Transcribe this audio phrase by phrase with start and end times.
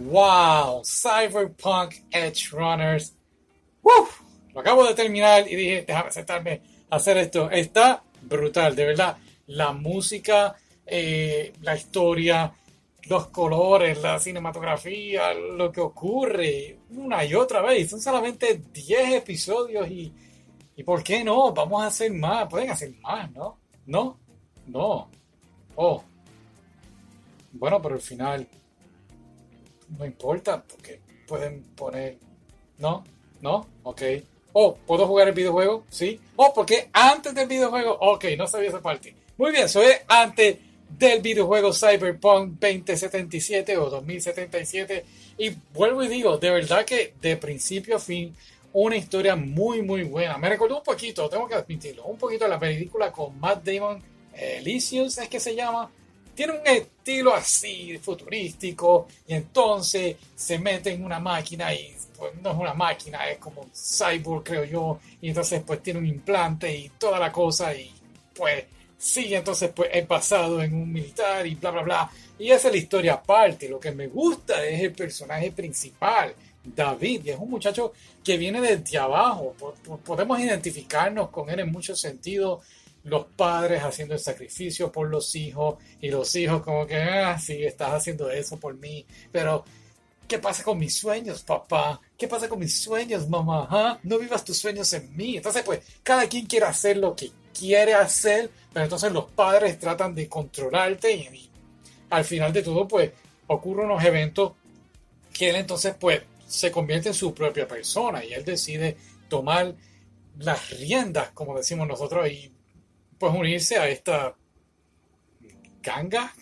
[0.00, 3.14] Wow, Cyberpunk Edge Runners.
[3.82, 4.22] ¡Uf!
[4.54, 7.50] Lo acabo de terminar y dije, déjame sentarme a hacer esto.
[7.50, 9.18] Está brutal, de verdad.
[9.48, 12.50] La música, eh, la historia,
[13.10, 17.90] los colores, la cinematografía, lo que ocurre una y otra vez.
[17.90, 20.10] Son solamente 10 episodios y,
[20.76, 21.52] y ¿por qué no?
[21.52, 22.48] Vamos a hacer más.
[22.48, 23.58] Pueden hacer más, ¿no?
[23.84, 24.18] ¿No?
[24.66, 25.10] No.
[25.76, 26.02] Oh.
[27.52, 28.48] Bueno, pero al final
[29.98, 32.18] no importa porque pueden poner...
[32.78, 33.04] ¿No?
[33.40, 33.66] ¿No?
[33.82, 34.02] Ok.
[34.52, 35.84] Oh, ¿puedo jugar el videojuego?
[35.90, 36.18] Sí.
[36.36, 37.96] Oh, porque antes del videojuego...
[38.00, 39.14] Ok, no sabía esa parte.
[39.36, 39.76] Muy bien, es
[40.08, 40.58] antes
[40.98, 45.04] del videojuego Cyberpunk 2077 o 2077.
[45.38, 48.34] Y vuelvo y digo, de verdad que de principio a fin,
[48.72, 50.36] una historia muy, muy buena.
[50.38, 54.02] Me recordó un poquito, tengo que admitirlo, un poquito la película con Matt Damon,
[54.34, 55.90] Elysius es que se llama.
[56.34, 62.50] Tiene un estilo así futurístico y entonces se mete en una máquina y pues no
[62.50, 66.74] es una máquina, es como un cyborg creo yo y entonces pues tiene un implante
[66.74, 67.92] y toda la cosa y
[68.34, 68.64] pues
[69.00, 72.10] sí, entonces pues es basado en un militar y bla, bla, bla.
[72.38, 73.68] Y esa es la historia aparte.
[73.68, 76.34] Lo que me gusta es el personaje principal,
[76.64, 79.54] David, y es un muchacho que viene desde abajo.
[80.04, 82.64] Podemos identificarnos con él en muchos sentidos.
[83.04, 87.64] Los padres haciendo el sacrificio por los hijos y los hijos como que, ah, sí,
[87.64, 89.64] estás haciendo eso por mí, pero
[90.30, 92.00] ¿qué pasa con mis sueños, papá?
[92.16, 93.66] ¿Qué pasa con mis sueños, mamá?
[93.68, 93.98] ¿Ah?
[94.04, 95.36] No vivas tus sueños en mí.
[95.36, 100.14] Entonces, pues, cada quien quiere hacer lo que quiere hacer, pero entonces los padres tratan
[100.14, 101.50] de controlarte y,
[102.10, 103.10] al final de todo, pues,
[103.48, 104.52] ocurren unos eventos
[105.32, 108.96] que él entonces, pues, se convierte en su propia persona y él decide
[109.28, 109.74] tomar
[110.38, 112.52] las riendas, como decimos nosotros, y
[113.20, 114.34] pues unirse a esta
[115.82, 116.32] ganga.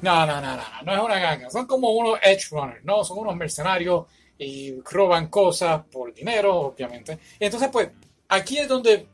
[0.00, 1.50] No, no, no, no, no es una ganga.
[1.50, 3.04] Son como unos edge runners, ¿no?
[3.04, 4.06] Son unos mercenarios
[4.38, 7.18] y roban cosas por dinero, obviamente.
[7.38, 7.90] Entonces, pues,
[8.26, 9.06] aquí es donde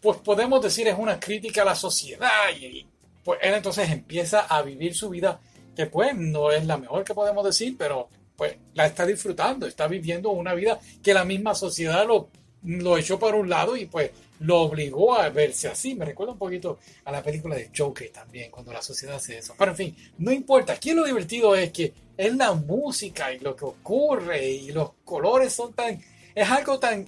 [0.00, 2.86] pues podemos decir es una crítica a la sociedad y
[3.24, 5.40] pues él entonces empieza a vivir su vida
[5.74, 9.88] que pues no es la mejor que podemos decir, pero pues la está disfrutando, está
[9.88, 12.30] viviendo una vida que la misma sociedad lo,
[12.64, 14.10] lo echó por un lado y pues
[14.40, 15.94] lo obligó a verse así.
[15.94, 19.54] Me recuerda un poquito a la película de Joker también, cuando la sociedad hace eso.
[19.58, 20.74] Pero en fin, no importa.
[20.74, 25.52] Aquí lo divertido es que es la música y lo que ocurre y los colores
[25.52, 26.00] son tan...
[26.34, 27.06] Es algo tan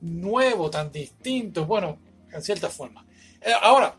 [0.00, 1.66] nuevo, tan distinto.
[1.66, 1.98] Bueno,
[2.32, 3.04] en cierta forma.
[3.40, 3.94] Eh, ahora,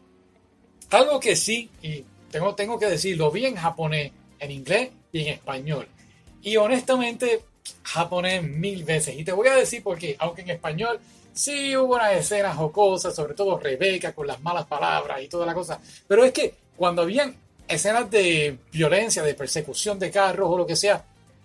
[0.90, 5.28] algo que sí, y tengo, tengo que decirlo, vi en japonés, en inglés y en
[5.30, 5.88] español.
[6.42, 7.42] Y honestamente,
[7.84, 9.16] japonés mil veces.
[9.18, 11.00] Y te voy a decir porque, aunque en español
[11.34, 15.54] sí hubo unas escenas jocosas, sobre todo Rebeca con las malas palabras y toda la
[15.54, 17.36] cosa, pero es que cuando habían
[17.68, 21.04] escenas de violencia, de persecución de carros o lo que sea,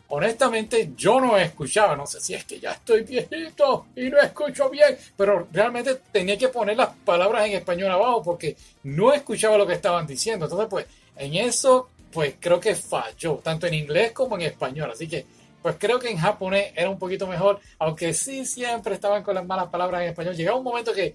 [0.08, 4.70] honestamente yo no escuchaba, no sé si es que ya estoy viejito y no escucho
[4.70, 9.66] bien, pero realmente tenía que poner las palabras en español abajo porque no escuchaba lo
[9.66, 10.46] que estaban diciendo.
[10.46, 10.86] Entonces, pues
[11.16, 14.90] en eso, pues creo que falló, tanto en inglés como en español.
[14.90, 15.26] Así que,
[15.62, 19.46] pues creo que en japonés era un poquito mejor, aunque sí siempre estaban con las
[19.46, 20.36] malas palabras en español.
[20.36, 21.14] Llegaba un momento que,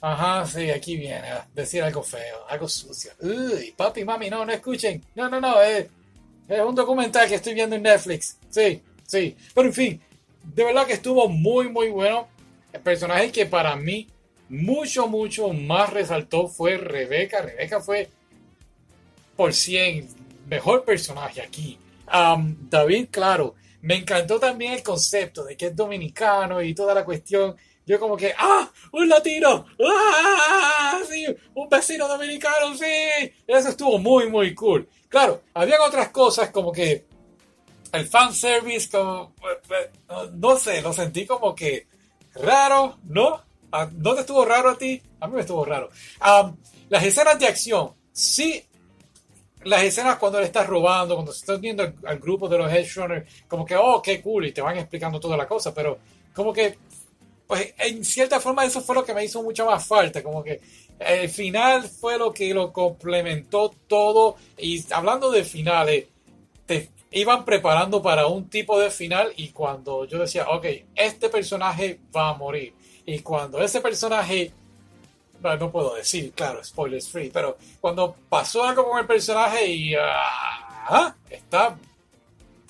[0.00, 3.12] ajá, sí, aquí viene a decir algo feo, algo sucio.
[3.20, 5.04] Uy, papi, mami, no, no escuchen.
[5.14, 5.88] No, no, no, es
[6.48, 8.36] un documental que estoy viendo en Netflix.
[8.48, 9.36] Sí, sí.
[9.54, 10.00] Pero en fin,
[10.42, 12.28] de verdad que estuvo muy, muy bueno.
[12.72, 14.06] El personaje que para mí
[14.48, 17.42] mucho, mucho más resaltó fue Rebeca.
[17.42, 18.08] Rebeca fue
[19.36, 20.08] por 100
[20.48, 21.78] mejor personaje aquí.
[22.68, 27.56] David, claro, me encantó también el concepto de que es dominicano y toda la cuestión.
[27.86, 28.70] Yo como que, ¡ah!
[28.92, 29.66] ¡Un latino!
[29.84, 31.00] ¡Ah!
[31.08, 33.32] Sí, un vecino dominicano, sí.
[33.46, 34.88] Eso estuvo muy, muy cool.
[35.08, 37.04] Claro, habían otras cosas como que
[37.92, 39.34] el fanservice, como,
[40.34, 41.88] no sé, lo sentí como que
[42.34, 43.42] raro, ¿no?
[43.92, 45.02] ¿No te estuvo raro a ti?
[45.20, 45.90] A mí me estuvo raro.
[46.88, 48.64] las escenas de acción, sí,
[49.64, 53.44] las escenas cuando le estás robando, cuando se estás viendo al, grupo de los Headrunners,
[53.46, 55.98] como que, oh, qué cool, y te van explicando toda la cosa, pero
[56.34, 56.78] como que,
[57.46, 60.60] pues en cierta forma eso fue lo que me hizo mucho más falta, como que
[61.00, 64.36] el final fue lo que lo complementó todo.
[64.58, 66.06] Y hablando de finales,
[66.66, 71.98] te iban preparando para un tipo de final y cuando yo decía, ok, este personaje
[72.14, 72.74] va a morir.
[73.06, 74.52] Y cuando ese personaje,
[75.42, 81.14] no, puedo decir, claro, spoilers free, pero cuando pasó algo con el personaje y ah,
[81.28, 81.76] está,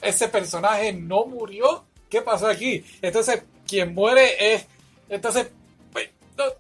[0.01, 2.85] ese personaje no murió, ¿qué pasó aquí?
[3.03, 4.67] Entonces, quien muere es,
[5.09, 5.51] entonces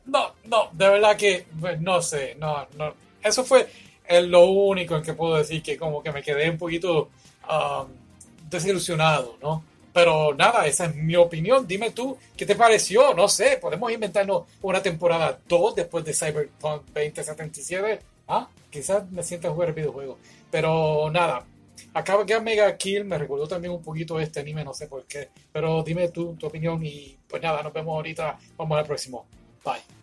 [0.06, 2.94] no, no, de verdad que pues, no sé, no, no.
[3.22, 3.68] Eso fue
[4.24, 7.10] lo único en que puedo decir que como que me quedé un poquito
[7.48, 7.86] um,
[8.48, 9.64] desilusionado, ¿no?
[9.92, 11.66] Pero nada, esa es mi opinión.
[11.66, 13.14] Dime tú, ¿qué te pareció?
[13.14, 18.00] No sé, podemos inventarnos una temporada 2 después de Cyberpunk 2077.
[18.28, 20.18] Ah, quizás me sienta a jugar el videojuego.
[20.50, 21.44] Pero nada,
[21.94, 25.28] acaba que Mega Kill me recordó también un poquito este anime, no sé por qué.
[25.52, 28.38] Pero dime tú tu opinión y pues nada, nos vemos ahorita.
[28.56, 29.26] Vamos al próximo.
[29.64, 29.99] Bye.